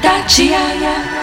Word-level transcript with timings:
Itachi. 0.00 1.19